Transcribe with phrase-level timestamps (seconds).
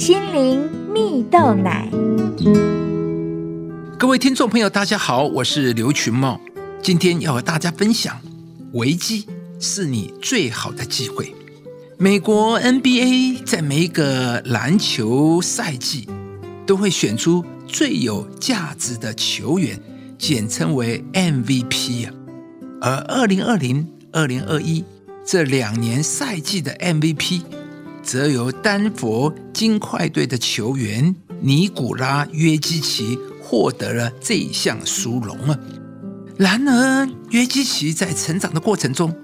[0.00, 1.86] 心灵蜜豆奶。
[3.98, 6.40] 各位听众朋友，大家好，我是刘群茂，
[6.82, 8.18] 今天要和大家分享：
[8.72, 9.26] 危机
[9.60, 11.34] 是你最好的机会。
[11.98, 16.08] 美国 NBA 在每一个篮球赛季
[16.64, 19.78] 都会选出最有价值的球员，
[20.16, 22.14] 简称为 MVP 啊。
[22.80, 24.82] 而二零二零、二零二一
[25.26, 27.42] 这两年赛季的 MVP，
[28.10, 35.56] 则由丹佛金块队的球员尼古拉约基奇获得了这一项殊荣啊。
[36.36, 39.14] 然而，约基奇在成长的过程中，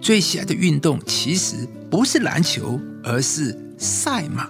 [0.00, 4.48] 最喜爱的运动其实不是篮球，而是赛马。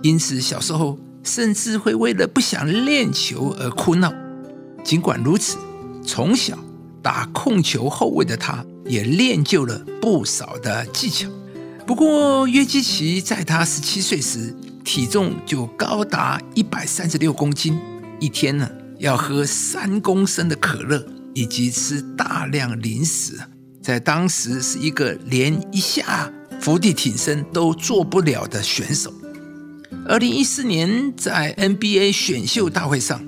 [0.00, 4.10] 因此，小时候甚至会为了不想练球而哭闹。
[4.82, 5.58] 尽管如此，
[6.02, 6.58] 从小
[7.02, 11.28] 打控球后卫的他，也练就了不少的技巧。
[11.92, 17.78] 不过，约基奇在他十七岁时，体重就高达一百三十六公斤，
[18.18, 18.66] 一天呢
[18.98, 23.38] 要喝三公升的可乐，以及吃大量零食。
[23.82, 29.12] 在当时是一个连一下伏地挺身都做不了的选手。
[30.08, 33.20] 二零一四年在 NBA 选秀大会上，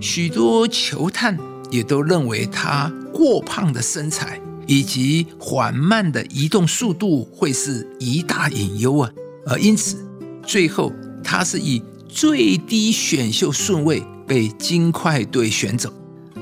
[0.00, 1.36] 许多球探
[1.70, 9.10] 也都认为他过胖的身材以及缓慢的移动速度会是一大隐忧啊。
[9.46, 9.96] 而因此，
[10.42, 10.92] 最后
[11.24, 15.92] 他是以最低选秀顺位被金块队选走。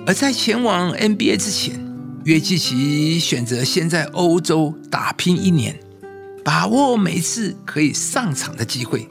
[0.07, 1.79] 而在前往 NBA 之前，
[2.25, 5.79] 约基奇选择先在欧洲打拼一年，
[6.45, 9.09] 把握每次可以上场的机会，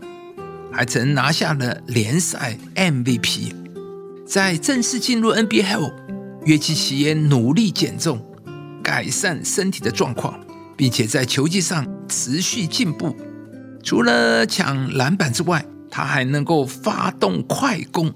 [0.71, 3.53] 还曾拿下了联赛 MVP。
[4.25, 5.91] 在正式进入 NBA 后，
[6.45, 8.19] 约基奇也努力减重，
[8.87, 10.39] 改善身体的状况，
[10.77, 13.13] 并且在球技上持续进步。
[13.83, 18.09] 除了抢篮板之外，他还能够发动快攻，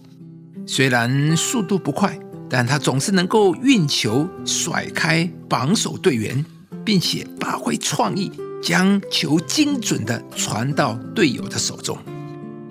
[0.65, 2.17] 虽然速度不快。
[2.53, 6.45] 但他总是能够运球甩开防守队员，
[6.83, 8.29] 并且发挥创意，
[8.61, 11.97] 将球精准的传到队友的手中。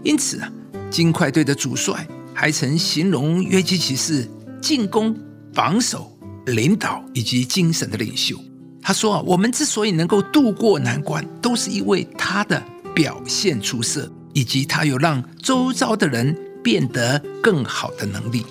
[0.04, 0.52] 因此啊，
[0.90, 4.28] 金块队的主帅还曾形容约基奇是
[4.60, 5.16] 进攻、
[5.54, 6.14] 防守、
[6.50, 8.36] 领导以及精神的领袖。
[8.82, 12.62] 他说啊，我们之所以能够渡过难关，都是因为他的
[12.94, 18.44] 表现出色，以及他有让周遭的人变得更好的能力。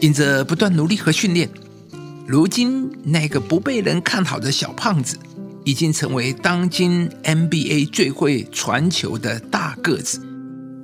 [0.00, 1.48] 因着不断努力和训练，
[2.26, 5.18] 如今那个不被人看好的小胖子，
[5.64, 10.20] 已经成为当今 NBA 最会传球的大个子。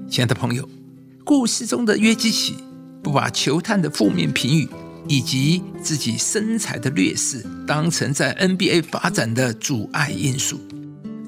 [0.08, 0.68] 亲爱的朋友，
[1.24, 2.56] 故事中的约基奇
[3.02, 4.68] 不把球探的负面评语
[5.08, 10.60] 以及自己身材的劣势当成在 NBA 发展的阻碍因素，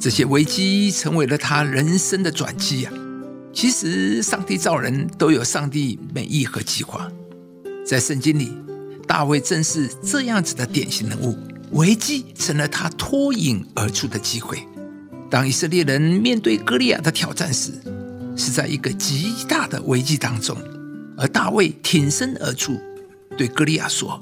[0.01, 2.93] 这些危机成为了他人生的转机呀。
[3.53, 7.11] 其实，上帝造人都有上帝美意和计划。
[7.85, 8.53] 在圣经里，
[9.07, 11.37] 大卫正是这样子的典型人物。
[11.73, 14.67] 危机成了他脱颖而出的机会。
[15.29, 17.73] 当以色列人面对歌利亚的挑战时，
[18.37, 20.57] 是在一个极大的危机当中，
[21.15, 22.81] 而大卫挺身而出，
[23.37, 24.21] 对歌利亚说：“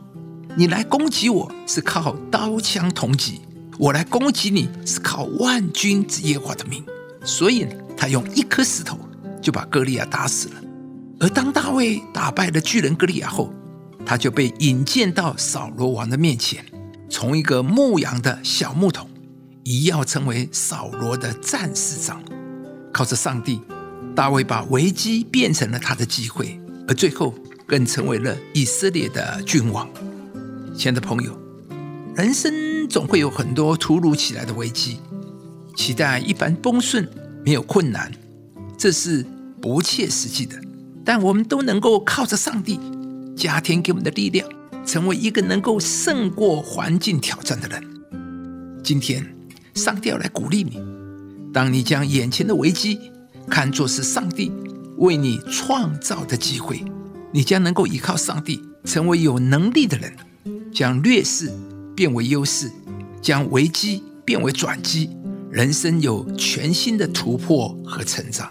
[0.57, 3.41] 你来攻击我是靠刀枪铜戟，
[3.79, 6.85] 我来攻击你是靠万军之耶和华的名。”
[7.25, 8.99] 所以，他用一颗石头
[9.41, 10.55] 就把歌利亚打死了。
[11.19, 13.53] 而当大卫打败了巨人歌利亚后，
[14.05, 16.65] 他就被引荐到扫罗王的面前，
[17.09, 19.09] 从一个牧羊的小牧童，
[19.65, 22.23] 一跃成为扫罗的战士长。
[22.93, 23.61] 靠着上帝，
[24.15, 27.35] 大卫把危机变成了他的机会，而最后
[27.67, 29.89] 更成为了以色列的君王。
[30.77, 31.37] 亲爱的朋友，
[32.15, 35.01] 人生总会有很多突如其来的危机，
[35.75, 37.09] 期待一帆风顺、
[37.45, 38.13] 没有困难，
[38.79, 39.27] 这是
[39.61, 40.57] 不切实际的。
[41.05, 42.79] 但我们都能够靠着上帝
[43.37, 44.49] 加添给我们的力量，
[44.85, 47.83] 成为一个能够胜过环境挑战的人。
[48.83, 49.27] 今天，
[49.75, 50.81] 上帝要来鼓励你：
[51.53, 52.99] 当你将眼前的危机
[53.49, 54.53] 看作是上帝
[54.99, 56.85] 为你创造的机会，
[57.33, 60.13] 你将能够依靠上帝，成为有能力的人，
[60.73, 61.51] 将劣势
[61.95, 62.71] 变为优势，
[63.21, 65.11] 将危机变为转机，
[65.51, 68.51] 人生有全新的突破和成长。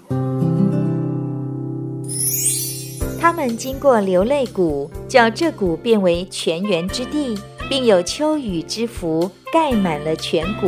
[3.20, 7.36] 他们经过流泪谷，叫这谷变为泉源之地，
[7.68, 10.68] 并有秋雨之福盖满了全谷。